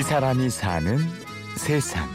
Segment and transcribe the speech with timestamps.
[0.00, 0.96] 이 사람이 사는
[1.58, 2.08] 세상.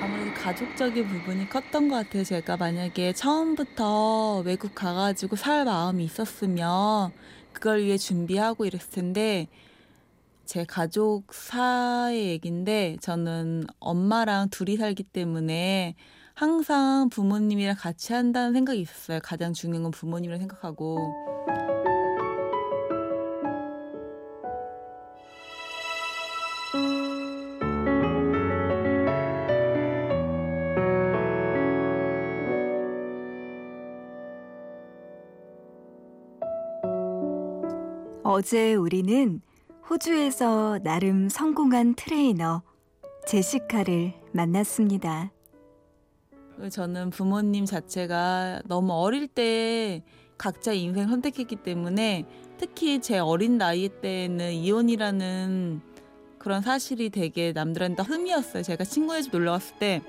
[0.00, 2.24] 아무래도 가족적인 부분이 컸던 것 같아요.
[2.24, 7.12] 제가 만약에 처음부터 외국 가가지고 살 마음이 있었으면
[7.52, 9.46] 그걸 위해 준비하고 이랬을 텐데
[10.46, 15.96] 제 가족사의 얘긴데 저는 엄마랑 둘이 살기 때문에
[16.34, 19.20] 항상 부모님이랑 같이 한다는 생각이 있었어요.
[19.22, 21.14] 가장 중요한 건 부모님이라 생각하고.
[38.24, 39.40] 어제 우리는
[39.88, 42.62] 호주에서 나름 성공한 트레이너
[43.28, 45.33] 제시카를 만났습니다.
[46.70, 50.02] 저는 부모님 자체가 너무 어릴 때
[50.38, 52.24] 각자 인생 선택했기 때문에
[52.58, 55.80] 특히 제 어린 나이 때는 이혼이라는
[56.38, 58.62] 그런 사실이 되게 남들한테 흠이었어요.
[58.62, 60.02] 제가 친구네 집 놀러 갔을 때,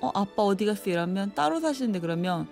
[0.00, 0.88] 어, 아빠 어디 갔어?
[0.88, 2.48] 이러면 따로 사시는데 그러면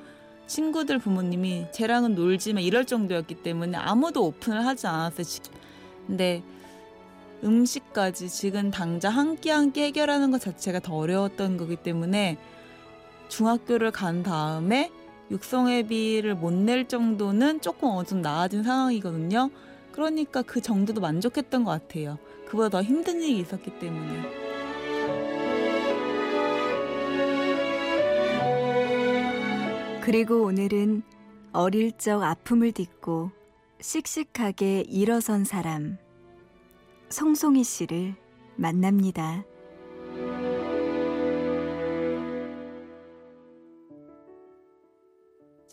[0.47, 5.27] 친구들 부모님이 쟤랑은 놀지만 이럴 정도였기 때문에 아무도 오픈을 하지 않았어요.
[6.06, 6.42] 근데
[7.44, 12.39] 음식까지 지금 당장 한 끼 한 끼 해결하는 것 자체가 더 어려웠던 거기 때문에
[13.28, 14.91] 중학교를 간 다음에
[15.30, 19.50] 육성회비를 못 낼 정도는 조금 정도 나아진 상황이거든요.
[19.92, 22.19] 그러니까 그 정도도 만족했던 것 같아요.
[22.47, 24.47] 그보다 더 힘든 일이 있었기 때문에.
[30.02, 31.02] 그리고 오늘은
[31.52, 33.32] 어릴 적 아픔을 딛고
[33.80, 35.98] 씩씩하게 일어선 사람
[37.08, 38.14] 송송이 씨를
[38.56, 39.44] 만납니다.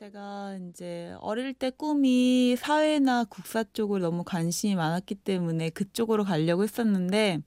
[0.04, 7.40] 제가 이제 어릴 때 꿈이 사회나 국사 쪽을 너무 관심이 많았기 때문에 그쪽으로 가려고 했었는데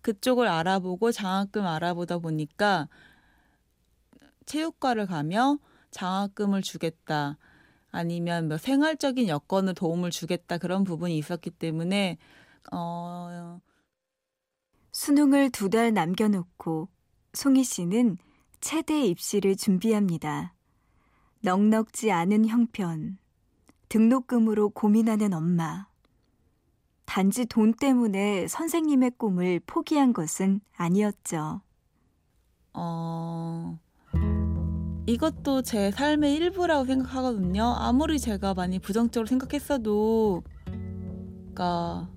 [0.00, 2.88] 그쪽을 알아보고 장학금 알아보다 보니까
[4.46, 5.58] 체육과를 가며
[5.90, 7.38] 장학금을 주겠다.
[7.90, 12.18] 아니면 뭐 생활적인 여건을 도움을 주겠다 그런 부분이 있었기 때문에
[12.70, 13.60] 어
[14.92, 16.88] 수능을 두 달 남겨놓고
[17.32, 18.18] 송희 씨는
[18.60, 20.54] 체대 입시를 준비합니다.
[21.44, 23.18] 넉넉지 않은 형편,
[23.90, 25.86] 등록금으로 고민하는 엄마.
[27.04, 31.60] 단지 돈 때문에 선생님의 꿈을 포기한 것은 아니었죠.
[32.72, 33.78] 어,
[35.04, 37.74] 이것도 제 삶의 일부라고 생각하거든요.
[37.76, 42.08] 아무리 제가 많이 부정적으로 생각했어도, 그러니까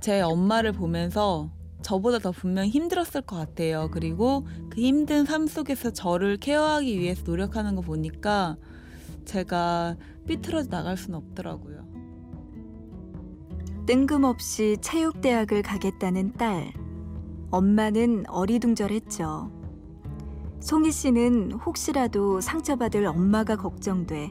[0.00, 1.50] 제 엄마를 보면서
[1.82, 3.88] 저보다 더 분명 힘들었을 것 같아요.
[3.92, 8.56] 그리고 그 힘든 삶 속에서 저를 케어하기 위해서 노력하는 거 보니까
[9.24, 11.86] 제가 삐뚤어져 나갈 수는 없더라고요.
[13.86, 16.72] 뜬금없이 체육대학을 가겠다는 딸.
[17.50, 19.50] 엄마는 어리둥절했죠.
[20.60, 24.30] 송희 씨는 혹시라도 상처받을 엄마가 걱정돼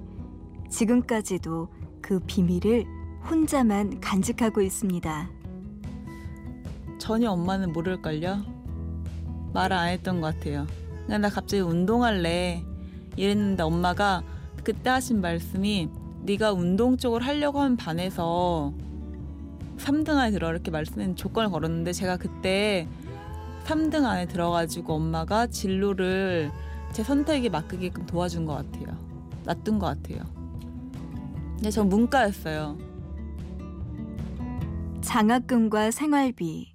[0.69, 1.67] 지금까지도
[2.01, 2.85] 그 비밀을
[3.29, 5.40] 혼자만 간직하고 있습니다.
[7.01, 8.43] 전혀 엄마는 모를걸요?
[9.53, 10.67] 말을 안 했던 것 같아요.
[11.07, 12.63] 그냥 나 갑자기 운동할래.
[13.15, 14.21] 이랬는데 엄마가
[14.63, 15.89] 그때 하신 말씀이
[16.21, 18.71] 네가 운동 쪽을 하려고 하면 반해서
[19.77, 22.87] 3등 안에 들어 이렇게 말씀는 조건을 걸었는데 제가 그때
[23.65, 26.51] 3등 안에 들어가지고 엄마가 진로를
[26.93, 28.95] 제 선택에 맡기게끔 도와준 것 같아요.
[29.45, 30.21] 놔둔 것 같아요.
[31.55, 32.77] 근데 전 문과였어요.
[35.01, 36.70] 장학금과 생활비,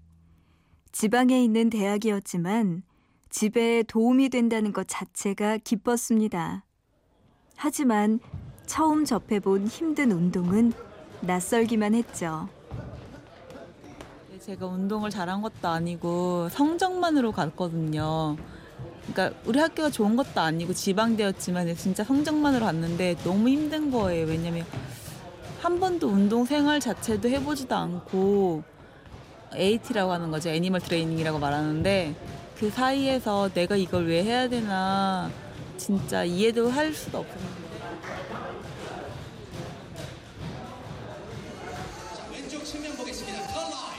[0.99, 2.83] 지방에 있는 대학이었지만
[3.29, 6.65] 집에 도움이 된다는 것 자체가 기뻤습니다.
[7.55, 8.19] 하지만
[8.65, 10.73] 처음 접해본 힘든 운동은
[11.21, 12.49] 낯설기만 했죠.
[14.41, 18.39] 제가 운동을 잘한 것도 아니고 성적만으로 갔거든요.
[19.13, 24.27] 그러니까 우리 학교가 좋은 것도 아니고 지방대였지만 진짜 성적만으로 갔는데 너무 힘든 거예요.
[24.29, 24.65] 왜냐면
[25.61, 28.76] 한 번도 운동 생활 자체도 해보지도 않고
[29.55, 30.51] AT라고 하는 거죠.
[30.51, 32.15] 애니멀 트레이닝이라고 말하는데
[32.59, 35.31] 그 사이에서 내가 이걸 왜 해야 되나
[35.77, 37.67] 진짜 이해도 할 수도 없어요.
[42.33, 43.39] 왼쪽 측면 보겠습니다.
[43.49, 43.97] 컬라인.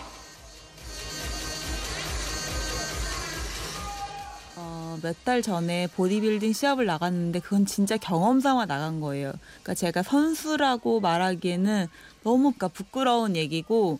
[4.57, 9.33] 어, 몇 달 전에 보디빌딩 시합을 나갔는데 그건 진짜 경험 삼아 나간 거예요.
[9.61, 11.87] 그러니까 제가 선수라고 말하기에는
[12.23, 13.99] 너무 그러니까 부끄러운 얘기고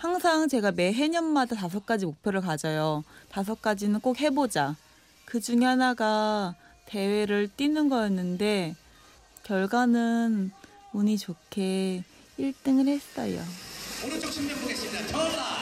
[0.00, 3.04] 항상 제가 매 해년마다 다섯 가지 목표를 가져요.
[3.28, 4.74] 다섯 가지는 꼭 해보자.
[5.26, 6.54] 그 중에 하나가
[6.86, 8.76] 대회를 뛰는 거였는데
[9.42, 10.52] 결과는
[10.94, 12.02] 운이 좋게
[12.38, 13.42] 1등을 했어요.
[14.06, 15.06] 오른쪽 측면 보겠습니다.
[15.08, 15.60] 턴 라인.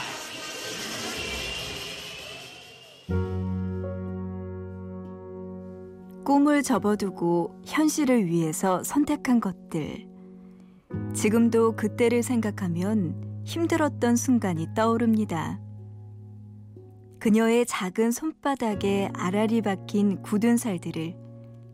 [6.25, 10.07] 꿈을 접어두고 현실을 위해서 선택한 것들.
[11.13, 15.59] 지금도 그때를 생각하면 힘들었던 순간이 떠오릅니다.
[17.19, 21.17] 그녀의 작은 손바닥에 알알이 박힌 굳은 살들을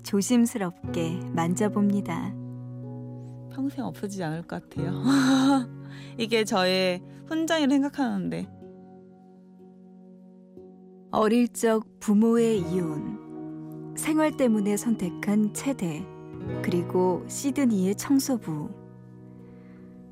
[0.04, 2.32] 조심스럽게 만져봅니다.
[3.52, 5.02] 평생 없어지지 않을 것 같아요.
[6.16, 8.48] 이게 저의 훈장이라 생각하는데
[11.10, 16.06] 어릴 적 부모의 이혼, 생활 때문에 선택한 체대,
[16.62, 18.83] 그리고 시드니의 청소부.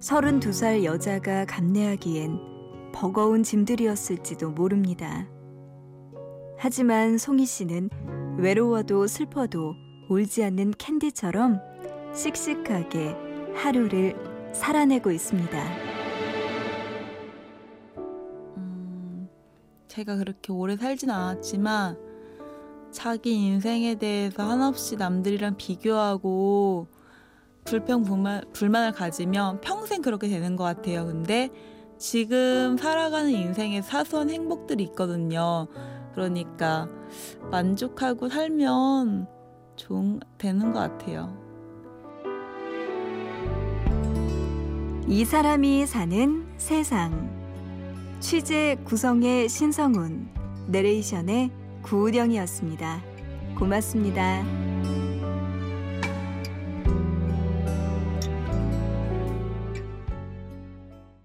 [0.02, 5.28] 32살 여자가 감내하기엔 버거운 짐들이었을지도 모릅니다.
[6.58, 7.88] 하지만 송이 씨는
[8.36, 9.74] 외로워도 슬퍼도
[10.08, 11.60] 울지 않는 캔디처럼
[12.14, 13.16] 씩씩하게
[13.54, 14.16] 하루를
[14.52, 15.64] 살아내고 있습니다.
[18.56, 19.28] 음,
[19.86, 21.96] 제가 그렇게 오래 살진 않았지만
[22.90, 26.88] 자기 인생에 대해서 한없이 남들이랑 비교하고
[27.64, 31.06] 불평 불만, 불만을 가지면 평생 그렇게 되는 것 같아요.
[31.06, 31.50] 근데
[31.98, 35.68] 지금 살아가는 인생에 사소한 행복들이 있거든요.
[36.14, 36.88] 그러니까
[37.50, 39.26] 만족하고 살면
[39.76, 41.36] 좋은 되는 것 같아요.
[45.06, 47.30] 이 사람이 사는 세상.
[48.20, 50.28] 취재 구성의 신성훈,
[50.68, 51.50] 내레이션의
[51.82, 53.02] 구우령이었습니다.
[53.58, 54.91] 고맙습니다.